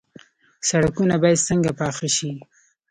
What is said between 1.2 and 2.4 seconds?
باید څنګه پاخه شي؟